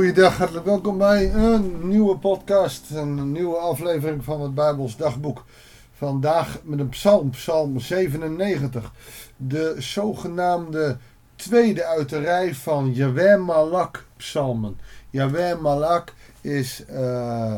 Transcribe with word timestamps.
Goeiedag, 0.00 0.36
hartelijk 0.36 0.66
welkom 0.66 0.98
bij 0.98 1.34
een 1.34 1.88
nieuwe 1.88 2.16
podcast, 2.16 2.90
een 2.90 3.32
nieuwe 3.32 3.56
aflevering 3.56 4.24
van 4.24 4.40
het 4.40 4.54
Bijbels 4.54 4.96
Dagboek. 4.96 5.44
Vandaag 5.92 6.60
met 6.64 6.78
een 6.78 6.88
psalm, 6.88 7.30
psalm 7.30 7.80
97, 7.80 8.92
de 9.36 9.74
zogenaamde 9.78 10.98
tweede 11.36 11.84
uit 11.84 12.08
de 12.08 12.50
van 12.52 12.94
Yahweh 12.94 13.40
Malak 13.40 14.06
psalmen. 14.16 14.78
Yahweh 15.10 15.60
Malak 15.60 16.14
is, 16.40 16.84
uh, 16.90 17.56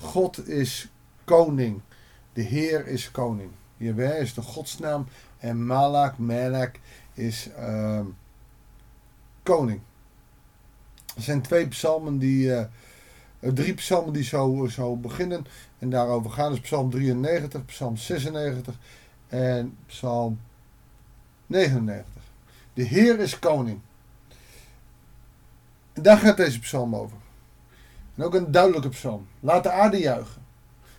God 0.00 0.48
is 0.48 0.88
koning, 1.24 1.80
de 2.32 2.42
Heer 2.42 2.86
is 2.86 3.10
koning. 3.10 3.50
Yahweh 3.76 4.20
is 4.20 4.34
de 4.34 4.42
godsnaam 4.42 5.06
en 5.38 5.66
Malak, 5.66 6.18
Melek 6.18 6.80
is 7.14 7.48
uh, 7.58 8.00
koning. 9.42 9.80
Er 11.16 11.22
zijn 11.22 11.42
twee 11.42 11.68
psalmen 11.68 12.18
die, 12.18 12.46
uh, 12.46 12.62
drie 13.40 13.74
psalmen 13.74 14.12
die 14.12 14.24
zo, 14.24 14.66
zo 14.70 14.96
beginnen 14.96 15.46
en 15.78 15.90
daarover 15.90 16.30
gaan. 16.30 16.50
Dus 16.50 16.60
psalm 16.60 16.90
93, 16.90 17.64
psalm 17.64 17.96
96 17.96 18.74
en 19.28 19.76
psalm 19.86 20.40
99. 21.46 22.22
De 22.74 22.82
Heer 22.82 23.18
is 23.18 23.38
koning. 23.38 23.80
Daar 25.92 26.18
gaat 26.18 26.36
deze 26.36 26.58
psalm 26.58 26.94
over. 26.96 27.16
En 28.14 28.24
ook 28.24 28.34
een 28.34 28.50
duidelijke 28.50 28.88
psalm. 28.88 29.26
Laat 29.40 29.62
de 29.62 29.70
aarde 29.70 29.98
juichen. 29.98 30.42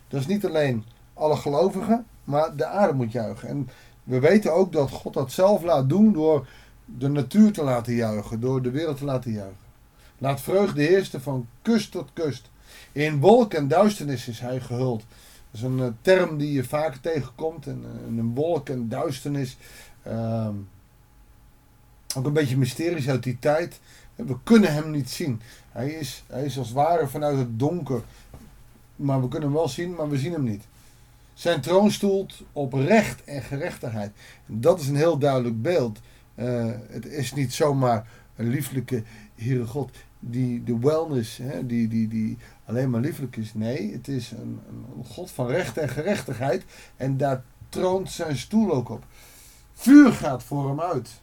Dat 0.08 0.20
is 0.20 0.27
niet 0.27 0.45
alleen 0.45 0.84
alle 1.14 1.36
gelovigen, 1.36 2.05
maar 2.23 2.55
de 2.55 2.66
aarde 2.66 2.94
moet 2.94 3.11
juichen. 3.11 3.48
En 3.48 3.70
we 4.03 4.20
weten 4.20 4.53
ook 4.53 4.72
dat 4.72 4.89
God 4.89 5.14
dat 5.14 5.31
zelf 5.31 5.64
laat 5.64 5.89
doen 5.89 6.14
door 6.14 6.47
de 6.86 7.09
natuur 7.09 7.52
te 7.52 7.64
laten 7.64 7.94
juichen, 7.94 8.39
door 8.39 8.61
de 8.61 8.72
wereld 8.72 8.97
te 8.97 9.06
laten 9.06 9.31
juichen. 9.31 9.62
Laat 10.17 10.42
vreugde 10.42 10.81
heersten 10.81 11.22
van 11.22 11.47
kust 11.61 11.92
tot 11.92 12.09
kust. 12.14 12.50
In 12.92 13.19
wolk 13.19 13.53
en 13.53 13.67
duisternis 13.67 14.28
is 14.28 14.39
hij 14.39 14.59
gehuld. 14.59 15.03
Dat 15.52 15.61
is 15.61 15.61
een 15.61 15.78
uh, 15.78 15.88
term 16.02 16.38
die 16.38 16.52
je 16.52 16.64
vaker 16.64 17.00
tegenkomt. 17.00 17.67
En, 17.67 17.83
uh, 17.86 18.17
een 18.17 18.34
wolk 18.34 18.69
en 18.69 18.89
duisternis. 18.89 19.58
Uh, 20.08 20.47
ook 22.16 22.25
een 22.25 22.34
beetje 22.34 22.58
mysterisch 22.58 23.09
uit 23.09 23.23
die 23.23 23.39
tijd. 23.39 23.80
We 24.16 24.36
kunnen 24.44 24.73
hem 24.73 24.91
niet 24.91 25.09
zien. 25.09 25.41
Hij 25.72 25.89
is, 25.89 26.23
hij 26.28 26.45
is 26.45 26.58
als 26.58 26.67
het 26.67 26.75
ware 26.75 27.08
vanuit 27.08 27.38
het 27.38 27.59
donker. 27.59 28.02
Maar 28.95 29.22
we 29.22 29.28
kunnen 29.28 29.50
hem 29.50 29.58
wel 29.58 29.67
zien, 29.67 29.95
maar 29.95 30.09
we 30.09 30.17
zien 30.17 30.34
hem 30.34 30.44
niet. 30.44 30.64
Zijn 31.34 31.61
troon 31.61 31.91
stoelt 31.91 32.41
op 32.52 32.73
recht 32.73 33.23
en 33.23 33.41
gerechtigheid. 33.41 34.11
Dat 34.45 34.80
is 34.80 34.88
een 34.88 34.95
heel 34.95 35.17
duidelijk 35.17 35.61
beeld. 35.61 36.00
Het 36.36 37.06
is 37.06 37.34
niet 37.34 37.53
zomaar 37.53 38.08
een 38.36 38.48
lieflijke 38.48 39.03
Heere 39.36 39.66
God 39.66 39.92
die 40.20 40.64
de 40.64 40.80
wellness, 40.80 41.38
hè, 41.38 41.66
die, 41.66 41.88
die, 41.88 42.08
die 42.08 42.38
alleen 42.66 42.90
maar 42.90 43.02
lieflijk 43.02 43.36
is. 43.36 43.53
Nee, 43.53 43.94
het 43.94 44.08
is 44.08 44.31
een, 44.31 44.59
een 44.98 45.06
God 45.06 45.31
van 45.31 45.48
recht 45.48 45.78
en 45.78 45.90
gerechtigheid. 45.90 46.66
En 46.98 47.17
daar 47.17 47.44
troont 47.70 48.12
zijn 48.12 48.38
stoel 48.38 48.73
ook 48.73 48.90
op. 48.90 49.06
Vuur 49.73 50.12
gaat 50.12 50.44
voor 50.44 50.67
hem 50.67 50.81
uit. 50.81 51.22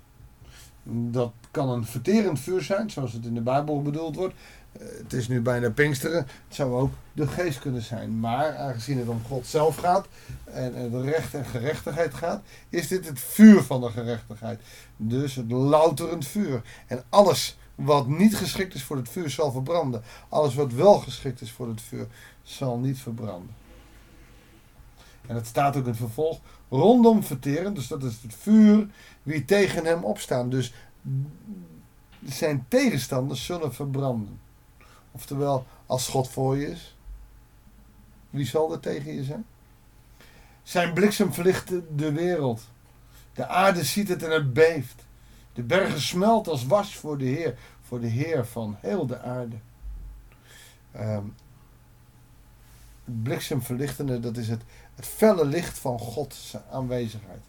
Dat 1.10 1.32
kan 1.50 1.68
een 1.68 1.84
verterend 1.84 2.40
vuur 2.40 2.62
zijn, 2.62 2.90
zoals 2.90 3.12
het 3.12 3.24
in 3.24 3.34
de 3.34 3.40
Bijbel 3.40 3.82
bedoeld 3.82 4.16
wordt. 4.16 4.34
Het 4.78 5.12
is 5.12 5.28
nu 5.28 5.40
bijna 5.40 5.70
Pinksteren. 5.70 6.18
Het 6.18 6.54
zou 6.54 6.72
ook 6.72 6.92
de 7.12 7.26
geest 7.26 7.58
kunnen 7.58 7.82
zijn. 7.82 8.20
Maar 8.20 8.56
aangezien 8.56 8.98
het 8.98 9.08
om 9.08 9.22
God 9.28 9.46
zelf 9.46 9.76
gaat 9.76 10.06
en 10.44 10.74
het 10.74 11.04
recht 11.04 11.34
en 11.34 11.44
gerechtigheid 11.44 12.14
gaat, 12.14 12.42
is 12.68 12.88
dit 12.88 13.08
het 13.08 13.20
vuur 13.20 13.62
van 13.62 13.80
de 13.80 13.90
gerechtigheid. 13.90 14.60
Dus 14.96 15.34
het 15.34 15.50
louterend 15.50 16.26
vuur. 16.26 16.62
En 16.86 17.04
alles 17.08 17.58
wat 17.74 18.08
niet 18.08 18.36
geschikt 18.36 18.74
is 18.74 18.82
voor 18.82 18.96
het 18.96 19.08
vuur 19.08 19.30
zal 19.30 19.52
verbranden. 19.52 20.02
Alles 20.28 20.54
wat 20.54 20.72
wel 20.72 20.98
geschikt 20.98 21.40
is 21.40 21.52
voor 21.52 21.68
het 21.68 21.80
vuur 21.80 22.06
zal 22.42 22.78
niet 22.78 22.98
verbranden. 22.98 23.54
En 25.26 25.34
het 25.34 25.46
staat 25.46 25.76
ook 25.76 25.82
in 25.82 25.88
het 25.88 25.98
vervolg. 25.98 26.40
Rondom 26.68 27.24
verteren, 27.24 27.74
dus 27.74 27.86
dat 27.86 28.02
is 28.02 28.18
het 28.22 28.34
vuur, 28.34 28.86
wie 29.22 29.44
tegen 29.44 29.84
hem 29.84 30.04
opstaan. 30.04 30.50
Dus 30.50 30.72
zijn 32.24 32.64
tegenstanders 32.68 33.44
zullen 33.44 33.74
verbranden. 33.74 34.40
Oftewel, 35.12 35.66
als 35.86 36.08
God 36.08 36.28
voor 36.28 36.56
je 36.56 36.70
is, 36.70 36.96
wie 38.30 38.46
zal 38.46 38.72
er 38.72 38.80
tegen 38.80 39.14
je 39.14 39.24
zijn? 39.24 39.46
Zijn 40.62 40.92
bliksem 40.92 41.32
verlicht 41.32 41.68
de 41.96 42.12
wereld. 42.12 42.68
De 43.34 43.46
aarde 43.46 43.84
ziet 43.84 44.08
het 44.08 44.22
en 44.22 44.30
het 44.30 44.52
beeft. 44.52 45.04
De 45.52 45.62
bergen 45.62 46.00
smelt 46.00 46.48
als 46.48 46.66
was 46.66 46.96
voor 46.96 47.18
de 47.18 47.24
Heer, 47.24 47.58
voor 47.82 48.00
de 48.00 48.06
Heer 48.06 48.46
van 48.46 48.76
heel 48.80 49.06
de 49.06 49.20
aarde. 49.20 49.56
Um, 50.96 51.34
het 53.04 53.22
bliksemverlichtende, 53.22 54.20
dat 54.20 54.36
is 54.36 54.48
het, 54.48 54.62
het 54.94 55.06
felle 55.06 55.44
licht 55.44 55.78
van 55.78 55.98
Gods 55.98 56.56
aanwezigheid. 56.70 57.42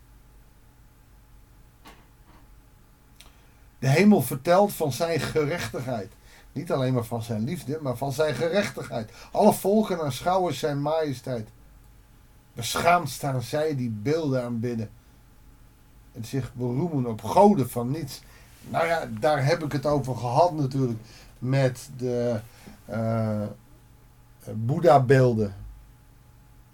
De 3.82 3.90
hemel 3.90 4.22
vertelt 4.22 4.74
van 4.74 4.92
zijn 4.92 5.20
gerechtigheid. 5.20 6.12
Niet 6.52 6.72
alleen 6.72 6.94
maar 6.94 7.04
van 7.04 7.24
zijn 7.24 7.44
liefde, 7.44 7.80
maar 7.82 7.98
van 7.98 8.12
zijn 8.12 8.36
gerechtigheid. 8.36 9.12
Alle 9.32 9.54
volken 9.54 10.02
aanschouwen 10.02 10.54
zijn 10.54 10.82
majesteit. 10.82 11.50
Beschaamd 12.54 13.10
staan 13.10 13.42
zij 13.42 13.76
die 13.76 13.90
beelden 13.90 14.44
aanbidden. 14.44 14.90
En 16.14 16.26
zich 16.26 16.54
beroemen 16.54 17.06
op 17.06 17.24
goden 17.24 17.70
van 17.70 17.92
niets. 17.92 18.22
Nou 18.70 18.86
ja, 18.86 19.10
daar 19.20 19.46
heb 19.46 19.64
ik 19.64 19.72
het 19.72 19.86
over 19.86 20.16
gehad 20.16 20.54
natuurlijk. 20.54 21.00
Met 21.40 21.90
de 21.98 22.40
uh, 22.90 23.44
Boeddha-beelden. 24.54 25.56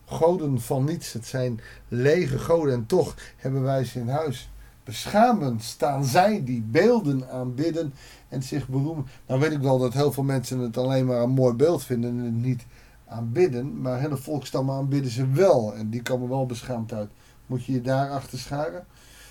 Goden 0.06 0.62
van 0.62 0.84
niets. 0.84 1.14
Het 1.14 1.26
zijn 1.26 1.60
lege 1.88 2.40
goden. 2.40 2.74
En 2.74 2.86
toch 2.86 3.16
hebben 3.38 3.62
wij 3.62 3.84
ze 3.84 4.00
in 4.00 4.10
huis. 4.10 4.50
Beschamend 4.88 5.64
staan 5.64 6.06
zij 6.06 6.44
die 6.44 6.62
beelden 6.62 7.30
aanbidden 7.30 7.94
en 8.30 8.44
zich 8.44 8.68
beroemen. 8.68 9.08
Nou 9.26 9.40
weet 9.40 9.52
ik 9.52 9.62
wel 9.62 9.80
dat 9.80 9.94
heel 9.94 10.12
veel 10.12 10.24
mensen 10.24 10.60
het 10.60 10.78
alleen 10.78 11.06
maar 11.06 11.22
een 11.22 11.30
mooi 11.30 11.54
beeld 11.54 11.84
vinden 11.84 12.10
en 12.10 12.24
het 12.24 12.34
niet 12.34 12.66
aanbidden. 13.08 13.82
Maar 13.82 14.00
hele 14.00 14.18
volkstammen 14.18 14.76
aanbidden 14.76 15.12
ze 15.12 15.32
wel. 15.32 15.76
En 15.76 15.90
die 15.90 16.02
komen 16.02 16.30
wel 16.30 16.46
beschaamd 16.46 16.94
uit. 16.94 17.10
Moet 17.46 17.66
je 17.66 17.72
je 17.72 17.82
daar 17.82 18.10
achter 18.10 18.40
scharen? 18.40 18.86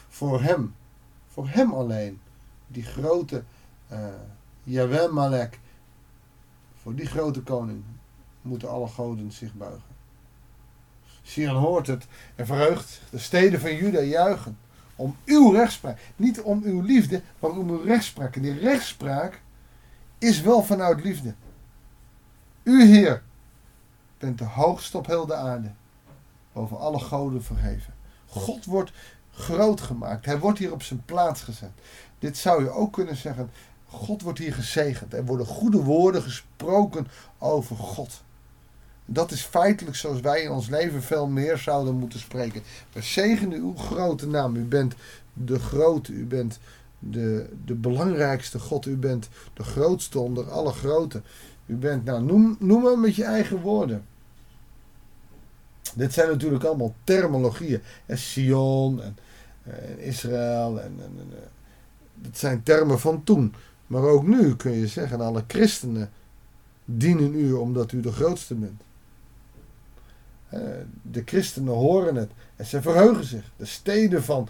Voor 0.08 0.42
hem. 0.42 0.74
Voor 1.26 1.48
hem 1.48 1.72
alleen. 1.72 2.20
Die 2.66 2.84
grote 2.84 3.42
uh, 3.92 3.98
Yahweh 4.62 5.12
Malek. 5.12 5.58
Voor 6.82 6.94
die 6.94 7.06
grote 7.06 7.42
koning 7.42 7.82
moeten 8.42 8.70
alle 8.70 8.88
goden 8.88 9.32
zich 9.32 9.54
buigen. 9.54 9.94
Sion 11.22 11.56
hoort 11.56 11.86
het 11.86 12.06
en 12.34 12.46
verheugt. 12.46 13.00
De 13.10 13.18
steden 13.18 13.60
van 13.60 13.76
Juda 13.76 14.00
juichen. 14.00 14.64
Om 14.96 15.16
uw 15.24 15.50
rechtspraak. 15.50 15.98
Niet 16.16 16.40
om 16.40 16.62
uw 16.64 16.80
liefde, 16.80 17.22
maar 17.38 17.50
om 17.50 17.70
uw 17.70 17.82
rechtspraak. 17.82 18.36
En 18.36 18.42
die 18.42 18.58
rechtspraak 18.58 19.40
is 20.18 20.40
wel 20.40 20.62
vanuit 20.62 21.04
liefde. 21.04 21.34
U, 22.62 22.84
Heer, 22.84 23.22
bent 24.18 24.38
de 24.38 24.44
hoogste 24.44 24.98
op 24.98 25.06
heel 25.06 25.26
de 25.26 25.34
aarde. 25.34 25.70
Boven 26.52 26.78
alle 26.78 26.98
goden 26.98 27.44
verheven. 27.44 27.94
God 28.26 28.64
wordt 28.64 28.92
groot 29.30 29.80
gemaakt. 29.80 30.24
Hij 30.24 30.38
wordt 30.38 30.58
hier 30.58 30.72
op 30.72 30.82
zijn 30.82 31.04
plaats 31.04 31.42
gezet. 31.42 31.72
Dit 32.18 32.36
zou 32.36 32.62
je 32.62 32.70
ook 32.70 32.92
kunnen 32.92 33.16
zeggen. 33.16 33.50
God 33.86 34.22
wordt 34.22 34.38
hier 34.38 34.54
gezegend. 34.54 35.14
Er 35.14 35.24
worden 35.24 35.46
goede 35.46 35.82
woorden 35.82 36.22
gesproken 36.22 37.06
over 37.38 37.76
God. 37.76 38.24
Dat 39.06 39.30
is 39.30 39.42
feitelijk 39.42 39.96
zoals 39.96 40.20
wij 40.20 40.42
in 40.42 40.50
ons 40.50 40.68
leven 40.68 41.02
veel 41.02 41.26
meer 41.26 41.58
zouden 41.58 41.94
moeten 41.94 42.18
spreken. 42.18 42.62
We 42.92 43.02
zegenen 43.02 43.58
uw 43.58 43.76
grote 43.76 44.26
naam. 44.26 44.56
U 44.56 44.64
bent 44.64 44.94
de 45.32 45.58
grote, 45.58 46.12
u 46.12 46.24
bent 46.24 46.58
de, 46.98 47.48
de 47.64 47.74
belangrijkste 47.74 48.58
God. 48.58 48.86
U 48.86 48.96
bent 48.96 49.28
de 49.54 49.62
grootste 49.62 50.18
onder 50.18 50.50
alle 50.50 50.72
grote. 50.72 51.22
U 51.66 51.74
bent, 51.74 52.04
nou 52.04 52.22
noem, 52.22 52.56
noem 52.58 52.82
maar 52.82 52.98
met 52.98 53.14
je 53.14 53.24
eigen 53.24 53.60
woorden. 53.60 54.04
Dit 55.94 56.12
zijn 56.12 56.28
natuurlijk 56.28 56.64
allemaal 56.64 56.94
terminologieën. 57.04 57.80
En 58.06 58.18
Sion 58.18 59.02
en, 59.02 59.16
en 59.62 59.98
Israël. 59.98 60.80
En, 60.80 60.94
en, 60.98 61.12
en, 61.18 61.30
dat 62.14 62.38
zijn 62.38 62.62
termen 62.62 63.00
van 63.00 63.24
toen. 63.24 63.54
Maar 63.86 64.02
ook 64.02 64.26
nu 64.26 64.56
kun 64.56 64.72
je 64.72 64.86
zeggen, 64.86 65.20
alle 65.20 65.44
christenen 65.46 66.10
dienen 66.84 67.34
u 67.34 67.52
omdat 67.52 67.92
u 67.92 68.00
de 68.00 68.12
grootste 68.12 68.54
bent. 68.54 68.82
De 71.02 71.22
christenen 71.24 71.74
horen 71.74 72.14
het 72.14 72.30
en 72.56 72.66
ze 72.66 72.82
verheugen 72.82 73.24
zich. 73.24 73.52
De 73.56 73.64
steden 73.64 74.24
van 74.24 74.48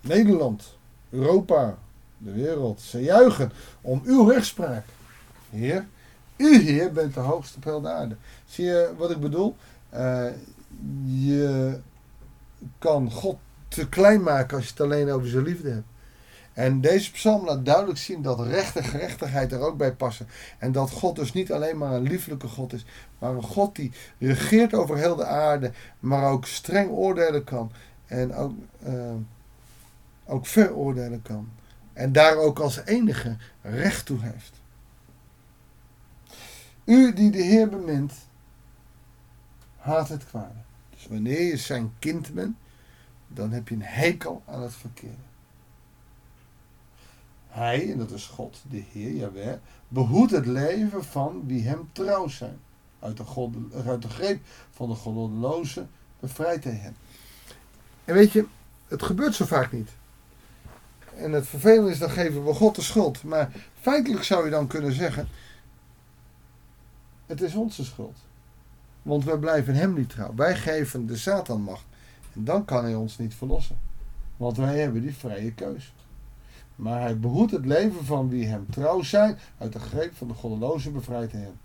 Nederland, 0.00 0.76
Europa, 1.10 1.78
de 2.18 2.32
wereld, 2.32 2.80
ze 2.80 3.02
juichen 3.02 3.52
om 3.80 4.02
uw 4.04 4.28
rechtspraak. 4.28 4.84
Heer, 5.50 5.86
u 6.36 6.58
Heer 6.58 6.92
bent 6.92 7.14
de 7.14 7.20
hoogste 7.20 7.58
op 7.74 7.82
de 7.82 7.88
aarde. 7.88 8.16
Zie 8.46 8.64
je 8.64 8.92
wat 8.96 9.10
ik 9.10 9.20
bedoel? 9.20 9.56
Uh, 9.94 10.26
je 11.04 11.78
kan 12.78 13.10
God 13.10 13.36
te 13.68 13.88
klein 13.88 14.22
maken 14.22 14.56
als 14.56 14.64
je 14.64 14.70
het 14.70 14.80
alleen 14.80 15.10
over 15.10 15.28
zijn 15.28 15.44
liefde 15.44 15.70
hebt. 15.70 15.86
En 16.54 16.80
deze 16.80 17.10
psalm 17.10 17.44
laat 17.44 17.64
duidelijk 17.64 17.98
zien 17.98 18.22
dat 18.22 18.40
recht 18.46 18.76
en 18.76 18.84
gerechtigheid 18.84 19.52
er 19.52 19.60
ook 19.60 19.76
bij 19.76 19.92
passen. 19.92 20.28
En 20.58 20.72
dat 20.72 20.90
God 20.90 21.16
dus 21.16 21.32
niet 21.32 21.52
alleen 21.52 21.78
maar 21.78 21.92
een 21.92 22.02
lieflijke 22.02 22.48
God 22.48 22.72
is, 22.72 22.84
maar 23.18 23.30
een 23.30 23.42
God 23.42 23.76
die 23.76 23.92
regeert 24.18 24.74
over 24.74 24.96
heel 24.96 25.16
de 25.16 25.24
aarde, 25.24 25.72
maar 26.00 26.30
ook 26.30 26.46
streng 26.46 26.90
oordelen 26.90 27.44
kan. 27.44 27.72
En 28.06 28.34
ook, 28.34 28.52
uh, 28.86 29.14
ook 30.24 30.46
veroordelen 30.46 31.22
kan. 31.22 31.48
En 31.92 32.12
daar 32.12 32.36
ook 32.36 32.58
als 32.58 32.84
enige 32.84 33.36
recht 33.62 34.06
toe 34.06 34.18
heeft. 34.20 34.52
U 36.84 37.12
die 37.12 37.30
de 37.30 37.42
Heer 37.42 37.68
bemint, 37.68 38.12
haat 39.76 40.08
het 40.08 40.26
kwade. 40.26 40.62
Dus 40.90 41.06
wanneer 41.06 41.42
je 41.42 41.56
zijn 41.56 41.92
kind 41.98 42.34
bent, 42.34 42.56
dan 43.28 43.50
heb 43.50 43.68
je 43.68 43.74
een 43.74 43.82
hekel 43.82 44.42
aan 44.46 44.62
het 44.62 44.74
verkeerde. 44.74 45.33
Hij, 47.54 47.92
en 47.92 47.98
dat 47.98 48.10
is 48.10 48.26
God, 48.26 48.62
de 48.70 48.82
Heer, 48.92 49.12
Jawel, 49.12 49.58
behoedt 49.88 50.30
het 50.30 50.46
leven 50.46 51.04
van 51.04 51.42
wie 51.46 51.62
hem 51.62 51.88
trouw 51.92 52.28
zijn. 52.28 52.58
Uit 52.98 53.16
de, 53.16 53.24
God, 53.24 53.54
uit 53.86 54.02
de 54.02 54.08
greep 54.08 54.40
van 54.70 54.88
de 54.88 54.94
goddeloze 54.94 55.86
bevrijdt 56.20 56.64
hij 56.64 56.72
hen. 56.72 56.96
En 58.04 58.14
weet 58.14 58.32
je, 58.32 58.46
het 58.88 59.02
gebeurt 59.02 59.34
zo 59.34 59.44
vaak 59.44 59.72
niet. 59.72 59.90
En 61.16 61.32
het 61.32 61.46
vervelende 61.46 61.90
is, 61.90 61.98
dan 61.98 62.10
geven 62.10 62.44
we 62.44 62.54
God 62.54 62.74
de 62.74 62.82
schuld. 62.82 63.22
Maar 63.22 63.52
feitelijk 63.80 64.24
zou 64.24 64.44
je 64.44 64.50
dan 64.50 64.66
kunnen 64.66 64.92
zeggen, 64.92 65.28
het 67.26 67.40
is 67.40 67.54
onze 67.54 67.84
schuld. 67.84 68.18
Want 69.02 69.24
wij 69.24 69.38
blijven 69.38 69.74
hem 69.74 69.94
niet 69.94 70.08
trouw. 70.08 70.34
Wij 70.34 70.56
geven 70.56 71.06
de 71.06 71.16
Satan 71.16 71.60
macht. 71.60 71.84
En 72.32 72.44
dan 72.44 72.64
kan 72.64 72.84
hij 72.84 72.94
ons 72.94 73.18
niet 73.18 73.34
verlossen. 73.34 73.78
Want 74.36 74.56
wij 74.56 74.78
hebben 74.78 75.02
die 75.02 75.14
vrije 75.14 75.52
keus. 75.52 75.92
Maar 76.76 77.00
hij 77.00 77.18
behoedt 77.18 77.52
het 77.52 77.66
leven 77.66 78.04
van 78.04 78.28
wie 78.28 78.46
hem 78.46 78.66
trouw 78.70 79.02
zijn. 79.02 79.38
Uit 79.58 79.72
de 79.72 79.78
greep 79.78 80.16
van 80.16 80.28
de 80.28 80.34
goddeloze 80.34 80.90
bevrijdt 80.90 81.32
hen. 81.32 81.58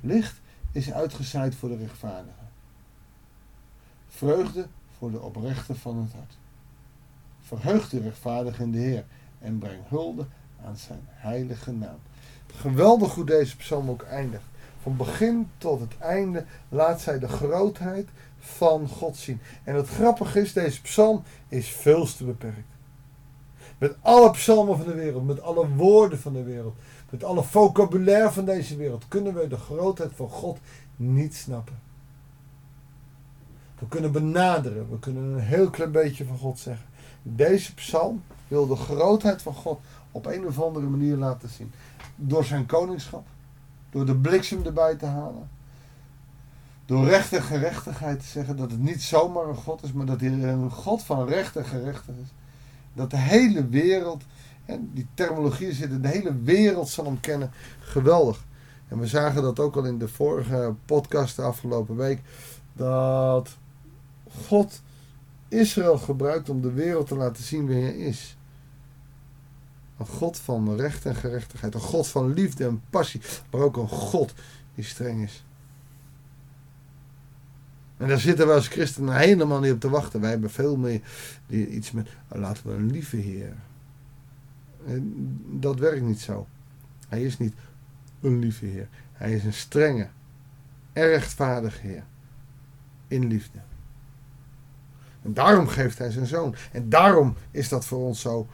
Licht 0.00 0.40
is 0.72 0.92
uitgezaaid 0.92 1.54
voor 1.54 1.68
de 1.68 1.76
rechtvaardigen. 1.76 2.48
Vreugde 4.08 4.66
voor 4.98 5.10
de 5.10 5.20
oprechte 5.20 5.74
van 5.74 5.96
het 5.96 6.12
hart. 6.12 6.38
Verheug 7.40 7.88
de 7.88 8.00
rechtvaardige 8.00 8.62
in 8.62 8.72
de 8.72 8.78
Heer 8.78 9.04
en 9.38 9.58
breng 9.58 9.88
hulde 9.88 10.26
aan 10.64 10.76
zijn 10.76 11.00
heilige 11.04 11.72
naam. 11.72 11.98
Geweldig 12.54 13.14
hoe 13.14 13.24
deze 13.24 13.56
psalm 13.56 13.90
ook 13.90 14.02
eindigt. 14.02 14.44
Van 14.82 14.96
begin 14.96 15.50
tot 15.58 15.80
het 15.80 15.98
einde 15.98 16.44
laat 16.68 17.00
zij 17.00 17.18
de 17.18 17.28
grootheid 17.28 18.08
van 18.38 18.88
God 18.88 19.16
zien. 19.16 19.40
En 19.64 19.74
het 19.74 19.88
grappige 19.88 20.40
is, 20.40 20.52
deze 20.52 20.80
psalm 20.80 21.22
is 21.48 21.68
veel 21.68 22.04
te 22.04 22.24
beperkt. 22.24 22.68
Met 23.80 23.96
alle 24.00 24.30
psalmen 24.30 24.76
van 24.76 24.86
de 24.86 24.94
wereld, 24.94 25.26
met 25.26 25.42
alle 25.42 25.68
woorden 25.68 26.18
van 26.18 26.32
de 26.32 26.42
wereld, 26.42 26.74
met 27.10 27.24
alle 27.24 27.42
vocabulaire 27.42 28.30
van 28.30 28.44
deze 28.44 28.76
wereld, 28.76 29.08
kunnen 29.08 29.34
we 29.34 29.48
de 29.48 29.56
grootheid 29.56 30.12
van 30.14 30.28
God 30.28 30.58
niet 30.96 31.34
snappen. 31.34 31.78
We 33.78 33.88
kunnen 33.88 34.12
benaderen, 34.12 34.90
we 34.90 34.98
kunnen 34.98 35.22
een 35.22 35.40
heel 35.40 35.70
klein 35.70 35.92
beetje 35.92 36.24
van 36.24 36.38
God 36.38 36.58
zeggen. 36.58 36.86
Deze 37.22 37.74
psalm 37.74 38.22
wil 38.48 38.66
de 38.66 38.76
grootheid 38.76 39.42
van 39.42 39.54
God 39.54 39.80
op 40.10 40.26
een 40.26 40.46
of 40.46 40.60
andere 40.60 40.86
manier 40.86 41.16
laten 41.16 41.48
zien. 41.48 41.72
Door 42.16 42.44
zijn 42.44 42.66
koningschap, 42.66 43.26
door 43.90 44.06
de 44.06 44.16
bliksem 44.16 44.64
erbij 44.64 44.96
te 44.96 45.06
halen, 45.06 45.50
door 46.86 47.04
recht 47.04 47.32
en 47.32 47.42
gerechtigheid 47.42 48.20
te 48.20 48.26
zeggen 48.26 48.56
dat 48.56 48.70
het 48.70 48.80
niet 48.80 49.02
zomaar 49.02 49.48
een 49.48 49.56
God 49.56 49.82
is, 49.82 49.92
maar 49.92 50.06
dat 50.06 50.20
hij 50.20 50.30
een 50.30 50.70
God 50.70 51.02
van 51.02 51.28
recht 51.28 51.56
en 51.56 51.64
gerechtigheid 51.64 52.24
is. 52.24 52.32
Dat 52.94 53.10
de 53.10 53.16
hele 53.16 53.68
wereld, 53.68 54.22
die 54.80 55.06
terminologie 55.14 55.72
zit, 55.72 56.02
de 56.02 56.08
hele 56.08 56.40
wereld 56.42 56.88
zal 56.88 57.04
hem 57.04 57.20
kennen. 57.20 57.50
Geweldig. 57.80 58.44
En 58.88 58.98
we 58.98 59.06
zagen 59.06 59.42
dat 59.42 59.60
ook 59.60 59.76
al 59.76 59.84
in 59.84 59.98
de 59.98 60.08
vorige 60.08 60.74
podcast 60.84 61.36
de 61.36 61.42
afgelopen 61.42 61.96
week. 61.96 62.20
Dat 62.72 63.56
God 64.46 64.82
Israël 65.48 65.98
gebruikt 65.98 66.48
om 66.48 66.60
de 66.60 66.72
wereld 66.72 67.06
te 67.06 67.16
laten 67.16 67.44
zien 67.44 67.66
wie 67.66 67.82
hij 67.82 67.96
is. 67.96 68.36
Een 69.98 70.06
God 70.06 70.38
van 70.38 70.76
recht 70.76 71.06
en 71.06 71.14
gerechtigheid. 71.14 71.74
Een 71.74 71.80
God 71.80 72.08
van 72.08 72.32
liefde 72.32 72.64
en 72.64 72.82
passie. 72.90 73.20
Maar 73.50 73.60
ook 73.60 73.76
een 73.76 73.88
God 73.88 74.32
die 74.74 74.84
streng 74.84 75.22
is. 75.22 75.44
En 78.00 78.08
daar 78.08 78.20
zitten 78.20 78.46
we 78.46 78.52
als 78.52 78.68
christenen 78.68 79.16
helemaal 79.16 79.60
niet 79.60 79.72
op 79.72 79.80
te 79.80 79.90
wachten. 79.90 80.20
Wij 80.20 80.30
hebben 80.30 80.50
veel 80.50 80.76
meer 80.76 81.00
die 81.46 81.68
iets 81.68 81.90
met, 81.90 82.08
oh, 82.28 82.40
laten 82.40 82.66
we 82.66 82.72
een 82.72 82.90
lieve 82.90 83.16
Heer. 83.16 83.54
dat 85.50 85.78
werkt 85.78 86.02
niet 86.02 86.20
zo. 86.20 86.46
Hij 87.08 87.22
is 87.22 87.38
niet 87.38 87.54
een 88.20 88.38
lieve 88.38 88.66
Heer. 88.66 88.88
Hij 89.12 89.32
is 89.32 89.44
een 89.44 89.52
strenge, 89.52 90.08
rechtvaardig 90.92 91.80
Heer. 91.80 92.04
In 93.08 93.26
liefde. 93.26 93.58
En 95.22 95.34
daarom 95.34 95.68
geeft 95.68 95.98
hij 95.98 96.10
zijn 96.10 96.26
zoon. 96.26 96.54
En 96.72 96.88
daarom 96.88 97.34
is 97.50 97.68
dat 97.68 97.86
voor 97.86 98.06
ons 98.06 98.20
zo 98.20 98.48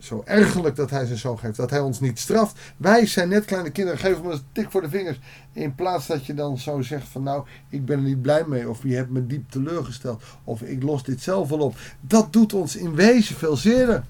zo 0.00 0.22
ergerlijk 0.24 0.76
dat 0.76 0.90
hij 0.90 1.06
zijn 1.06 1.18
zoon 1.18 1.38
geeft. 1.38 1.56
Dat 1.56 1.70
hij 1.70 1.80
ons 1.80 2.00
niet 2.00 2.18
straft. 2.18 2.58
Wij 2.76 3.06
zijn 3.06 3.28
net 3.28 3.44
kleine 3.44 3.70
kinderen. 3.70 4.00
Geef 4.00 4.16
hem 4.16 4.30
een 4.30 4.40
tik 4.52 4.70
voor 4.70 4.80
de 4.80 4.88
vingers. 4.88 5.20
In 5.52 5.74
plaats 5.74 6.06
dat 6.06 6.26
je 6.26 6.34
dan 6.34 6.58
zo 6.58 6.80
zegt 6.80 7.08
van 7.08 7.22
nou, 7.22 7.44
ik 7.68 7.84
ben 7.84 7.96
er 7.96 8.04
niet 8.04 8.22
blij 8.22 8.44
mee. 8.46 8.68
Of 8.68 8.82
je 8.82 8.94
hebt 8.94 9.10
me 9.10 9.26
diep 9.26 9.50
teleurgesteld. 9.50 10.22
Of 10.44 10.62
ik 10.62 10.82
los 10.82 11.04
dit 11.04 11.20
zelf 11.20 11.48
wel 11.48 11.58
op. 11.58 11.76
Dat 12.00 12.32
doet 12.32 12.52
ons 12.52 12.76
in 12.76 12.94
wezen 12.94 13.36
veel 13.36 13.56
zeerder. 13.56 14.04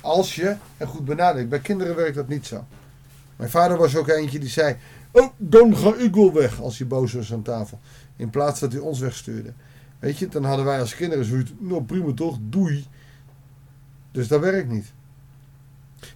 Als 0.00 0.34
je 0.34 0.56
er 0.76 0.88
goed 0.88 1.04
benadert. 1.04 1.48
Bij 1.48 1.60
kinderen 1.60 1.96
werkt 1.96 2.14
dat 2.14 2.28
niet 2.28 2.46
zo. 2.46 2.64
Mijn 3.36 3.50
vader 3.50 3.76
was 3.76 3.96
ook 3.96 4.08
eentje 4.08 4.38
die 4.38 4.48
zei. 4.48 4.76
Oh, 5.10 5.28
dan 5.36 5.76
ga 5.76 5.94
ik 5.94 6.14
wel 6.14 6.32
weg. 6.32 6.60
Als 6.60 6.78
hij 6.78 6.86
boos 6.86 7.12
was 7.12 7.32
aan 7.32 7.42
tafel. 7.42 7.80
In 8.16 8.30
plaats 8.30 8.60
dat 8.60 8.72
hij 8.72 8.80
ons 8.80 8.98
wegstuurde. 8.98 9.52
Weet 9.98 10.18
je, 10.18 10.28
dan 10.28 10.44
hadden 10.44 10.64
wij 10.64 10.80
als 10.80 10.94
kinderen 10.94 11.24
zoiets. 11.24 11.52
Nou 11.58 11.82
prima 11.82 12.12
toch, 12.12 12.38
doei. 12.40 12.86
Dus 14.10 14.28
dat 14.28 14.40
werkt 14.40 14.70
niet. 14.70 14.92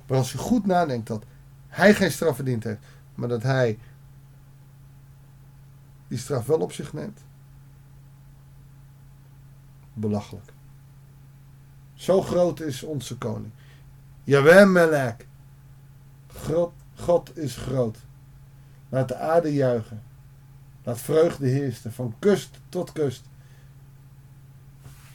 Maar 0.07 0.19
als 0.19 0.33
je 0.33 0.39
goed 0.39 0.67
nadenkt 0.67 1.07
dat 1.07 1.25
hij 1.69 1.95
geen 1.95 2.11
straf 2.11 2.35
verdiend 2.35 2.65
heeft, 2.65 2.81
maar 3.15 3.29
dat 3.29 3.43
hij 3.43 3.79
die 6.09 6.19
straf 6.19 6.47
wel 6.47 6.59
op 6.59 6.73
zich 6.73 6.93
neemt. 6.93 7.21
Belachelijk. 9.95 10.53
Zo 11.95 12.23
groot 12.23 12.61
is 12.61 12.83
onze 12.83 13.19
koning. 13.19 13.53
Jawel 14.25 14.67
Melek. 14.67 15.27
God, 16.27 16.73
God 16.95 17.39
is 17.39 17.57
groot. 17.57 17.99
Laat 18.89 19.09
de 19.09 19.17
aarde 19.17 19.55
juichen. 19.55 20.03
Laat 20.83 21.01
vreugde 21.01 21.47
heersen 21.47 21.93
van 21.93 22.15
kust 22.19 22.61
tot 22.69 22.93
kust. 22.93 23.25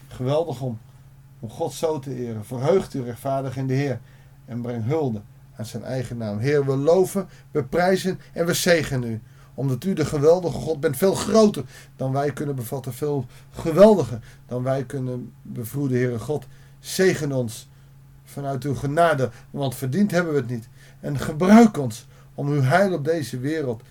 Geweldig 0.07 0.61
om, 0.61 0.79
om 1.39 1.49
God 1.49 1.73
zo 1.73 1.99
te 1.99 2.15
eren. 2.15 2.45
Verheugt 2.45 2.93
u 2.93 3.03
rechtvaardig 3.03 3.57
in 3.57 3.67
de 3.67 3.73
Heer 3.73 3.99
en 4.47 4.61
breng 4.61 4.85
hulde 4.85 5.21
aan 5.55 5.65
zijn 5.65 5.83
eigen 5.83 6.17
naam. 6.17 6.37
Heer, 6.37 6.65
we 6.65 6.75
loven, 6.75 7.27
we 7.51 7.63
prijzen 7.63 8.19
en 8.33 8.45
we 8.45 8.53
zegenen 8.53 9.09
u. 9.09 9.21
Omdat 9.53 9.83
u 9.83 9.93
de 9.93 10.05
geweldige 10.05 10.57
God 10.57 10.79
bent, 10.79 10.97
veel 10.97 11.15
groter 11.15 11.63
dan 11.95 12.11
wij 12.11 12.31
kunnen 12.31 12.55
bevatten, 12.55 12.93
veel 12.93 13.25
geweldiger 13.51 14.19
dan 14.45 14.63
wij 14.63 14.83
kunnen 14.83 15.33
bevroeden, 15.41 15.97
Heere 15.97 16.19
God. 16.19 16.45
Zegen 16.79 17.31
ons 17.31 17.69
vanuit 18.23 18.63
uw 18.63 18.75
genade, 18.75 19.29
want 19.51 19.75
verdiend 19.75 20.11
hebben 20.11 20.33
we 20.33 20.39
het 20.39 20.49
niet. 20.49 20.67
En 20.99 21.19
gebruik 21.19 21.77
ons 21.77 22.07
om 22.33 22.47
uw 22.47 22.61
heil 22.61 22.93
op 22.93 23.05
deze 23.05 23.39
wereld, 23.39 23.81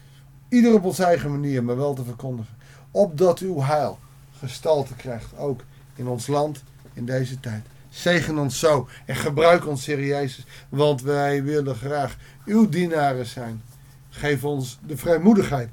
ieder 0.49 0.75
op 0.75 0.85
onze 0.85 1.05
eigen 1.05 1.31
manier, 1.31 1.65
maar 1.65 1.77
wel 1.77 1.95
te 1.95 2.05
verkondigen. 2.05 2.55
Opdat 2.91 3.39
uw 3.39 3.61
heil 3.61 3.99
gestalte 4.39 4.95
krijgt, 4.95 5.39
ook 5.39 5.61
in 5.95 6.07
ons 6.07 6.27
land, 6.27 6.63
in 6.93 7.07
deze 7.07 7.41
tijd. 7.41 7.67
Zegen 7.97 8.39
ons 8.39 8.59
zo 8.59 8.89
en 9.07 9.17
gebruik 9.17 9.67
ons, 9.67 9.87
Heer 9.87 10.05
Jezus, 10.05 10.45
want 10.69 11.03
wij 11.03 11.43
willen 11.43 11.75
graag 11.75 12.17
uw 12.45 12.69
dienaren 12.69 13.27
zijn. 13.27 13.63
Geef 14.09 14.45
ons 14.45 14.79
de 14.87 14.97
vrijmoedigheid. 14.97 15.69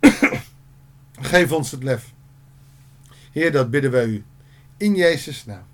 Geef 1.32 1.52
ons 1.52 1.70
het 1.70 1.82
lef. 1.82 2.12
Heer, 3.32 3.52
dat 3.52 3.70
bidden 3.70 3.90
wij 3.90 4.06
u. 4.06 4.24
In 4.76 4.94
Jezus' 4.94 5.44
naam. 5.44 5.66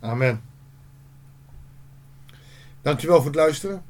Amen. 0.00 0.42
Dankjewel 2.82 3.16
voor 3.16 3.26
het 3.26 3.34
luisteren. 3.34 3.82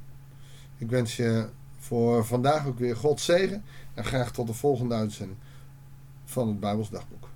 Ik 0.79 0.91
wens 0.91 1.17
je 1.17 1.49
voor 1.79 2.27
vandaag 2.27 2.67
ook 2.67 2.79
weer 2.79 2.97
God 2.97 3.21
zegen. 3.21 3.65
En 3.95 4.05
graag 4.05 4.33
tot 4.33 4.47
de 4.47 4.55
volgende 4.55 4.95
uitzending 4.95 5.39
van 6.25 6.49
het 6.49 6.61
Bijbels 6.61 6.91
Dagboek. 6.91 7.29